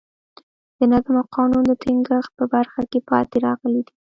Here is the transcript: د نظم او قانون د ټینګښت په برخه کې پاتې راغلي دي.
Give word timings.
د 0.77 0.79
نظم 0.91 1.15
او 1.21 1.27
قانون 1.35 1.63
د 1.67 1.71
ټینګښت 1.81 2.31
په 2.37 2.45
برخه 2.53 2.81
کې 2.91 2.99
پاتې 3.09 3.37
راغلي 3.47 3.81
دي. 3.87 3.93